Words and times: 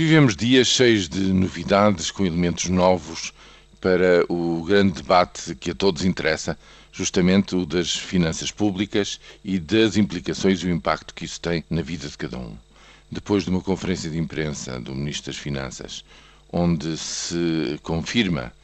Vivemos 0.00 0.34
dias 0.34 0.66
cheios 0.66 1.10
de 1.10 1.20
novidades, 1.20 2.10
com 2.10 2.24
elementos 2.24 2.70
novos 2.70 3.34
para 3.82 4.24
o 4.32 4.64
grande 4.64 4.94
debate 4.94 5.54
que 5.54 5.72
a 5.72 5.74
todos 5.74 6.06
interessa, 6.06 6.58
justamente 6.90 7.54
o 7.54 7.66
das 7.66 7.94
finanças 7.94 8.50
públicas 8.50 9.20
e 9.44 9.58
das 9.58 9.98
implicações 9.98 10.62
e 10.62 10.66
o 10.66 10.70
impacto 10.70 11.12
que 11.12 11.26
isso 11.26 11.38
tem 11.38 11.62
na 11.68 11.82
vida 11.82 12.08
de 12.08 12.16
cada 12.16 12.38
um. 12.38 12.56
Depois 13.12 13.44
de 13.44 13.50
uma 13.50 13.60
conferência 13.60 14.08
de 14.08 14.16
imprensa 14.16 14.80
do 14.80 14.94
Ministro 14.94 15.32
das 15.32 15.38
Finanças, 15.38 16.02
onde 16.50 16.96
se 16.96 17.78
confirma 17.82 18.54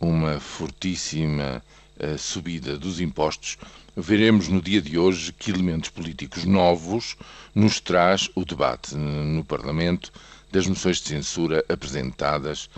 uma 0.00 0.40
fortíssima 0.40 1.62
uh, 2.00 2.16
subida 2.16 2.78
dos 2.78 3.02
impostos, 3.02 3.58
veremos 3.94 4.48
no 4.48 4.62
dia 4.62 4.80
de 4.80 4.96
hoje 4.96 5.30
que 5.30 5.50
elementos 5.50 5.90
políticos 5.90 6.44
novos 6.44 7.18
nos 7.54 7.80
traz 7.80 8.30
o 8.34 8.46
debate 8.46 8.96
no 8.96 9.44
Parlamento 9.44 10.10
das 10.50 10.66
moções 10.66 10.98
de 10.98 11.08
censura 11.08 11.64
apresentadas 11.68 12.68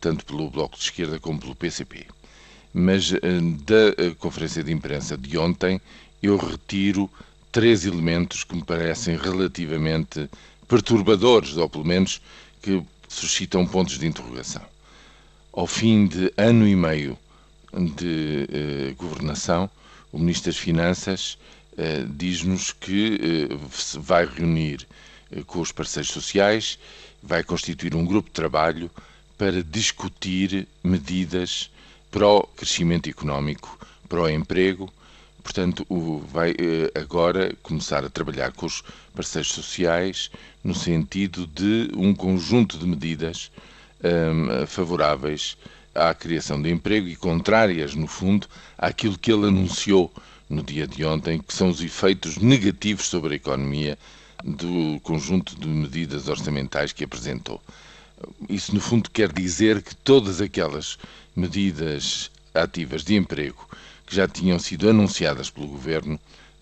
tanto 0.00 0.24
pelo 0.24 0.50
Bloco 0.50 0.76
de 0.76 0.82
Esquerda 0.84 1.18
como 1.18 1.40
pelo 1.40 1.54
PCP. 1.54 2.06
Mas 2.72 3.10
uh, 3.10 3.16
da 3.64 4.04
uh, 4.04 4.14
conferência 4.16 4.62
de 4.62 4.72
imprensa 4.72 5.16
de 5.16 5.36
ontem 5.38 5.80
eu 6.22 6.36
retiro 6.36 7.10
três 7.50 7.84
elementos 7.86 8.44
que 8.44 8.54
me 8.54 8.62
parecem 8.62 9.16
relativamente 9.16 10.28
perturbadores, 10.68 11.56
ou 11.56 11.68
pelo 11.68 11.84
menos 11.84 12.20
que 12.60 12.82
suscitam 13.08 13.66
pontos 13.66 13.98
de 13.98 14.06
interrogação. 14.06 14.62
Ao 15.52 15.66
fim 15.66 16.06
de 16.06 16.32
ano 16.36 16.66
e 16.66 16.76
meio 16.76 17.16
de 17.72 18.46
eh, 18.52 18.94
governação, 18.96 19.70
o 20.12 20.18
Ministro 20.18 20.50
das 20.50 20.58
Finanças 20.58 21.38
eh, 21.78 22.04
diz-nos 22.08 22.72
que 22.72 23.48
eh, 23.50 23.56
vai 24.00 24.26
reunir 24.26 24.80
eh, 24.82 24.96
com 25.46 25.60
os 25.60 25.72
parceiros 25.72 26.10
sociais, 26.10 26.78
vai 27.22 27.42
constituir 27.42 27.94
um 27.94 28.04
grupo 28.04 28.28
de 28.28 28.34
trabalho 28.34 28.90
para 29.36 29.62
discutir 29.62 30.66
medidas 30.82 31.70
para 32.10 32.26
o 32.26 32.42
crescimento 32.42 33.08
económico, 33.08 33.78
para 34.08 34.22
o 34.22 34.28
emprego. 34.28 34.92
Portanto, 35.42 35.86
vai 36.32 36.50
eh, 36.50 36.90
agora 36.98 37.54
começar 37.62 38.04
a 38.04 38.10
trabalhar 38.10 38.52
com 38.52 38.66
os 38.66 38.82
parceiros 39.14 39.52
sociais 39.52 40.30
no 40.64 40.74
sentido 40.74 41.46
de 41.46 41.90
um 41.94 42.14
conjunto 42.14 42.78
de 42.78 42.86
medidas 42.86 43.50
um, 44.02 44.66
favoráveis 44.66 45.56
à 45.94 46.12
criação 46.14 46.60
de 46.60 46.70
emprego 46.70 47.08
e 47.08 47.16
contrárias, 47.16 47.94
no 47.94 48.06
fundo, 48.06 48.46
àquilo 48.76 49.18
que 49.18 49.32
ele 49.32 49.46
anunciou 49.46 50.12
no 50.48 50.62
dia 50.62 50.86
de 50.86 51.04
ontem, 51.04 51.38
que 51.40 51.54
são 51.54 51.70
os 51.70 51.80
efeitos 51.82 52.36
negativos 52.36 53.06
sobre 53.06 53.34
a 53.34 53.36
economia 53.36 53.98
do 54.46 55.00
conjunto 55.00 55.58
de 55.58 55.66
medidas 55.66 56.28
orçamentais 56.28 56.92
que 56.92 57.02
apresentou. 57.02 57.60
Isso, 58.48 58.72
no 58.72 58.80
fundo, 58.80 59.10
quer 59.10 59.32
dizer 59.32 59.82
que 59.82 59.94
todas 59.96 60.40
aquelas 60.40 60.96
medidas 61.34 62.30
ativas 62.54 63.02
de 63.02 63.16
emprego 63.16 63.68
que 64.06 64.14
já 64.14 64.28
tinham 64.28 64.58
sido 64.58 64.88
anunciadas 64.88 65.50
pelo 65.50 65.66
governo, 65.66 66.18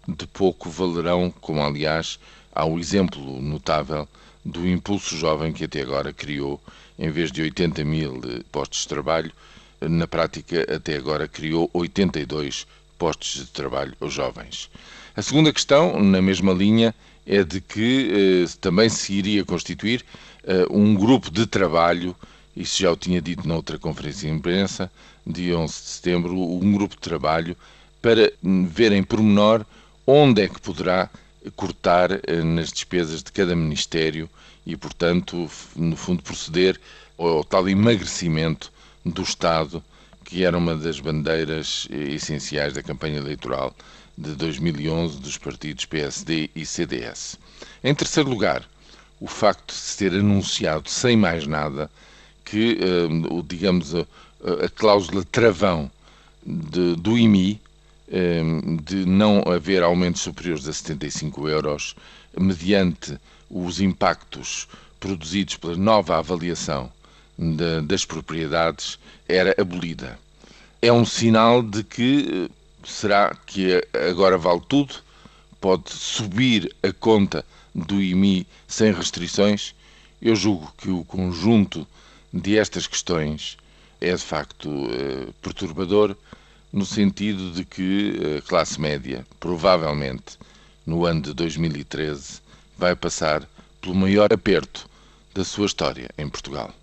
de 0.08 0.26
pouco 0.26 0.70
valerão, 0.70 1.32
como 1.40 1.62
aliás 1.62 2.18
há 2.54 2.64
o 2.64 2.78
exemplo 2.78 3.40
notável 3.40 4.08
do 4.44 4.66
Impulso 4.66 5.16
Jovem 5.16 5.52
que 5.52 5.64
até 5.64 5.82
agora 5.82 6.12
criou, 6.12 6.60
em 6.98 7.10
vez 7.10 7.30
de 7.30 7.42
80 7.42 7.84
mil 7.84 8.20
postos 8.50 8.80
de 8.80 8.88
trabalho, 8.88 9.32
na 9.80 10.06
prática 10.06 10.66
até 10.74 10.96
agora 10.96 11.28
criou 11.28 11.68
82 11.72 12.66
postos 12.98 13.34
de 13.34 13.46
trabalho 13.46 13.94
aos 14.00 14.12
jovens. 14.12 14.70
A 15.16 15.22
segunda 15.22 15.52
questão, 15.52 16.02
na 16.02 16.20
mesma 16.20 16.52
linha, 16.52 16.92
é 17.24 17.44
de 17.44 17.60
que 17.60 18.44
eh, 18.44 18.56
também 18.60 18.88
se 18.88 19.12
iria 19.12 19.44
constituir 19.44 20.04
eh, 20.42 20.66
um 20.68 20.92
grupo 20.92 21.30
de 21.30 21.46
trabalho, 21.46 22.16
isso 22.56 22.82
já 22.82 22.90
o 22.90 22.96
tinha 22.96 23.22
dito 23.22 23.46
noutra 23.46 23.78
conferência 23.78 24.28
de 24.28 24.34
imprensa, 24.34 24.90
dia 25.24 25.56
11 25.56 25.72
de 25.72 25.88
setembro, 25.88 26.34
um 26.36 26.72
grupo 26.72 26.96
de 26.96 27.00
trabalho 27.00 27.56
para 28.02 28.32
ver 28.42 28.90
em 28.90 29.04
pormenor 29.04 29.64
onde 30.04 30.42
é 30.42 30.48
que 30.48 30.60
poderá 30.60 31.08
cortar 31.54 32.10
eh, 32.10 32.42
nas 32.42 32.72
despesas 32.72 33.22
de 33.22 33.30
cada 33.30 33.54
Ministério 33.54 34.28
e, 34.66 34.76
portanto, 34.76 35.48
no 35.76 35.94
fundo, 35.94 36.24
proceder 36.24 36.80
ao 37.16 37.44
tal 37.44 37.68
emagrecimento 37.68 38.72
do 39.04 39.22
Estado, 39.22 39.80
que 40.24 40.44
era 40.44 40.56
uma 40.56 40.74
das 40.74 40.98
bandeiras 40.98 41.86
eh, 41.90 42.14
essenciais 42.14 42.72
da 42.72 42.82
campanha 42.82 43.18
eleitoral 43.18 43.74
de 44.16 44.34
2011 44.34 45.20
dos 45.20 45.36
partidos 45.36 45.84
PSD 45.84 46.50
e 46.54 46.64
CDS. 46.64 47.38
Em 47.82 47.94
terceiro 47.94 48.30
lugar, 48.30 48.64
o 49.20 49.26
facto 49.26 49.68
de 49.68 49.74
se 49.74 49.98
ter 49.98 50.12
anunciado 50.12 50.88
sem 50.88 51.16
mais 51.16 51.46
nada 51.46 51.90
que, 52.44 52.78
eh, 52.80 53.42
digamos, 53.46 53.94
a, 53.94 54.06
cláusula 54.74 55.24
travão 55.24 55.90
de, 56.44 56.96
do 56.96 57.16
IMI, 57.16 57.60
de 58.82 59.06
não 59.06 59.42
haver 59.46 59.82
aumentos 59.82 60.20
superiores 60.20 60.68
a 60.68 60.72
75 60.74 61.48
euros 61.48 61.96
mediante 62.38 63.18
os 63.50 63.80
impactos 63.80 64.68
produzidos 65.00 65.56
pela 65.56 65.76
nova 65.76 66.18
avaliação 66.18 66.92
de, 67.38 67.80
das 67.82 68.04
propriedades 68.04 68.98
era 69.28 69.54
abolida. 69.60 70.18
É 70.80 70.92
um 70.92 71.04
sinal 71.04 71.62
de 71.62 71.82
que 71.82 72.50
será 72.84 73.34
que 73.46 73.82
agora 74.10 74.36
vale 74.36 74.62
tudo? 74.68 74.94
Pode 75.60 75.90
subir 75.90 76.74
a 76.82 76.92
conta 76.92 77.44
do 77.74 78.00
IMI 78.02 78.46
sem 78.68 78.92
restrições? 78.92 79.74
Eu 80.20 80.36
julgo 80.36 80.72
que 80.76 80.90
o 80.90 81.04
conjunto 81.04 81.86
de 82.32 82.58
estas 82.58 82.86
questões 82.86 83.56
é 84.00 84.14
de 84.14 84.22
facto 84.22 84.68
eh, 84.90 85.28
perturbador 85.40 86.16
no 86.72 86.84
sentido 86.84 87.52
de 87.52 87.64
que 87.64 88.38
a 88.38 88.42
classe 88.42 88.80
média, 88.80 89.24
provavelmente 89.38 90.36
no 90.84 91.06
ano 91.06 91.22
de 91.22 91.32
2013, 91.32 92.40
vai 92.76 92.96
passar 92.96 93.48
pelo 93.80 93.94
maior 93.94 94.32
aperto 94.32 94.90
da 95.32 95.44
sua 95.44 95.66
história 95.66 96.10
em 96.18 96.28
Portugal. 96.28 96.74